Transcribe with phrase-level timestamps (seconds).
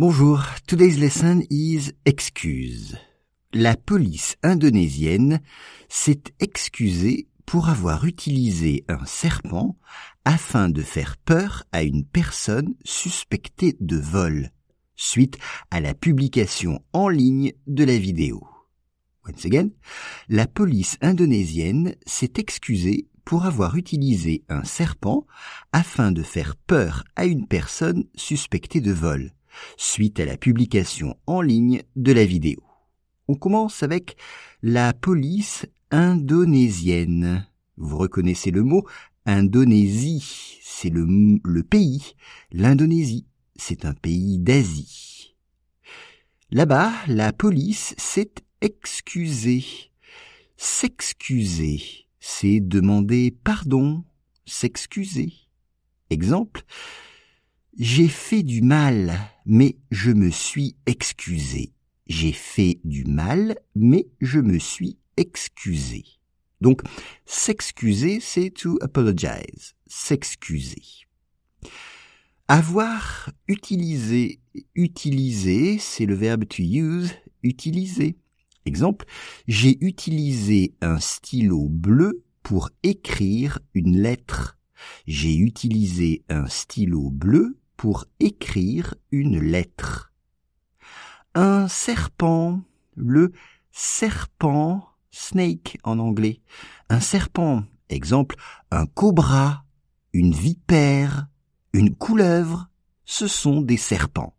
[0.00, 2.96] Bonjour, today's lesson is excuse.
[3.52, 5.40] La police indonésienne
[5.88, 9.76] s'est excusée pour avoir utilisé un serpent
[10.24, 14.52] afin de faire peur à une personne suspectée de vol,
[14.94, 15.36] suite
[15.72, 18.46] à la publication en ligne de la vidéo.
[19.28, 19.70] Once again,
[20.28, 25.26] la police indonésienne s'est excusée pour avoir utilisé un serpent
[25.72, 29.32] afin de faire peur à une personne suspectée de vol
[29.76, 32.62] suite à la publication en ligne de la vidéo.
[33.28, 34.16] On commence avec
[34.62, 37.46] la police indonésienne.
[37.76, 38.86] Vous reconnaissez le mot
[39.26, 42.14] Indonésie, c'est le, pays.
[42.50, 43.26] L'Indonésie,
[43.56, 45.36] c'est un pays d'Asie.
[46.50, 48.32] Là-bas, la police s'est
[48.62, 49.66] excusée.
[50.56, 51.82] S'excuser,
[52.20, 54.02] c'est demander pardon,
[54.46, 55.34] s'excuser.
[56.08, 56.62] Exemple,
[57.76, 61.72] j'ai fait du mal, mais je me suis excusé.
[62.06, 66.04] J'ai fait du mal, mais je me suis excusé.
[66.60, 66.82] Donc,
[67.26, 69.74] s'excuser, c'est to apologize.
[69.86, 70.82] S'excuser.
[72.48, 74.40] Avoir utilisé,
[74.74, 78.16] utiliser, c'est le verbe to use, utiliser.
[78.64, 79.06] Exemple,
[79.46, 84.57] j'ai utilisé un stylo bleu pour écrire une lettre.
[85.06, 90.12] J'ai utilisé un stylo bleu pour écrire une lettre.
[91.34, 92.60] Un serpent,
[92.96, 93.32] le
[93.70, 96.40] serpent, snake en anglais.
[96.88, 98.36] Un serpent, exemple,
[98.70, 99.64] un cobra,
[100.12, 101.28] une vipère,
[101.72, 102.68] une couleuvre,
[103.04, 104.34] ce sont des serpents.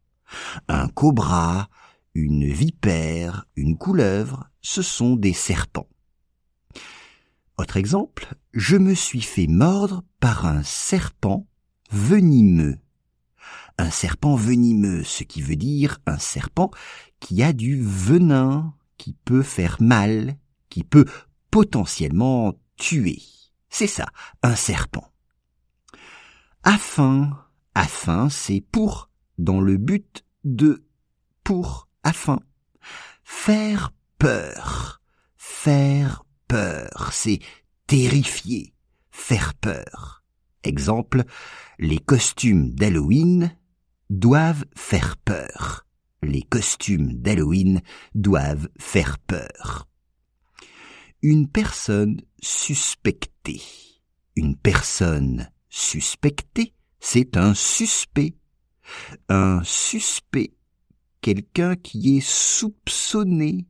[0.67, 1.69] Un cobra,
[2.13, 5.87] une vipère, une couleuvre, ce sont des serpents.
[7.59, 11.45] Autre exemple, je me suis fait mordre par un serpent
[11.91, 12.79] venimeux
[13.79, 16.69] un serpent venimeux, ce qui veut dire un serpent
[17.21, 20.35] qui a du venin, qui peut faire mal,
[20.69, 21.05] qui peut
[21.49, 23.21] potentiellement tuer.
[23.69, 24.07] C'est ça,
[24.43, 25.09] un serpent.
[26.63, 30.83] Afin, afin, c'est pour, dans le but de,
[31.45, 32.39] pour, afin.
[33.23, 35.01] Faire peur,
[35.37, 37.39] faire peur, c'est
[37.87, 38.73] terrifier,
[39.11, 40.23] faire peur.
[40.63, 41.23] Exemple,
[41.77, 43.55] les costumes d'Halloween
[44.09, 45.85] doivent faire peur.
[46.21, 47.81] Les costumes d'Halloween
[48.15, 49.87] doivent faire peur.
[51.21, 53.61] Une personne suspectée.
[54.35, 58.35] Une personne suspectée, c'est un suspect.
[59.29, 60.55] Un suspect,
[61.21, 63.65] quelqu'un qui est soupçonné.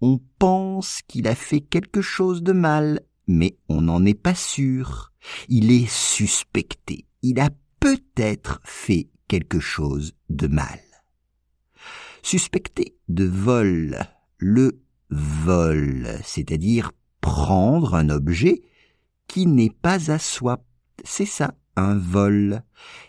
[0.00, 5.12] On pense qu'il a fait quelque chose de mal, mais on n'en est pas sûr.
[5.48, 7.06] Il est suspecté.
[7.22, 7.50] Il a
[7.80, 10.80] peut-être fait quelque chose de mal.
[12.22, 13.98] Suspecté de vol,
[14.38, 18.62] le vol, c'est-à-dire prendre un objet
[19.26, 20.64] qui n'est pas à soi.
[21.04, 22.62] C'est ça, un vol.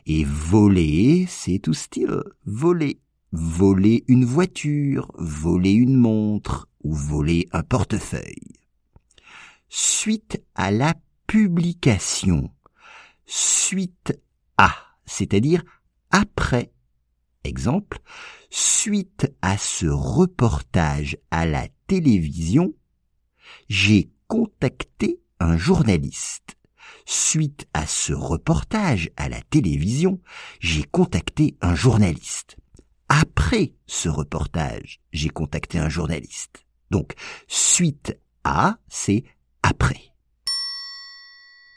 [0.05, 2.99] Et voler, c'est tout style, voler.
[3.33, 8.59] Voler une voiture, voler une montre ou voler un portefeuille.
[9.69, 10.95] Suite à la
[11.27, 12.51] publication.
[13.25, 14.19] Suite
[14.57, 14.75] à,
[15.05, 15.63] c'est-à-dire
[16.09, 16.73] après.
[17.45, 17.99] Exemple,
[18.49, 22.73] suite à ce reportage à la télévision,
[23.69, 26.57] j'ai contacté un journaliste.
[27.05, 30.19] Suite à ce reportage à la télévision,
[30.59, 32.57] j'ai contacté un journaliste.
[33.13, 36.65] Après ce reportage, j'ai contacté un journaliste.
[36.91, 37.13] Donc,
[37.45, 39.25] suite à, c'est
[39.63, 39.99] après.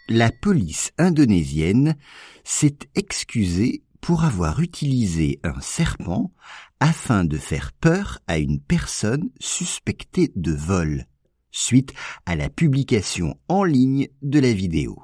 [0.08, 1.96] La police indonésienne
[2.44, 6.30] s'est excusée pour avoir utilisé un serpent
[6.78, 11.04] afin de faire peur à une personne suspectée de vol,
[11.50, 11.94] suite
[12.26, 15.02] à la publication en ligne de la vidéo.